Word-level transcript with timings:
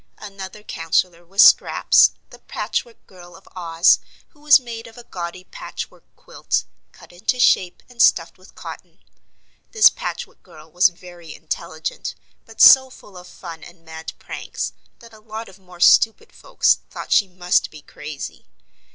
Another 0.17 0.63
counsellor 0.63 1.23
was 1.23 1.43
Scraps, 1.43 2.13
the 2.31 2.39
Patchwork 2.39 3.05
Girl 3.05 3.35
of 3.35 3.47
Oz, 3.55 3.99
who 4.29 4.39
was 4.39 4.59
made 4.59 4.87
of 4.87 4.97
a 4.97 5.03
gaudy 5.03 5.43
patchwork 5.43 6.03
quilt, 6.15 6.63
cut 6.91 7.13
into 7.13 7.39
shape 7.39 7.83
and 7.87 8.01
stuffed 8.01 8.35
with 8.39 8.55
cotton. 8.55 8.97
This 9.73 9.91
Patchwork 9.91 10.41
Girl 10.41 10.71
was 10.71 10.89
very 10.89 11.35
intelligent, 11.35 12.15
but 12.47 12.59
so 12.59 12.89
full 12.89 13.15
of 13.15 13.27
fun 13.27 13.63
and 13.63 13.85
mad 13.85 14.13
pranks 14.17 14.73
that 14.97 15.13
a 15.13 15.19
lot 15.19 15.47
of 15.47 15.59
more 15.59 15.79
stupid 15.79 16.31
folks 16.33 16.79
thought 16.89 17.11
she 17.11 17.27
must 17.27 17.69
be 17.69 17.83
crazy. 17.83 18.47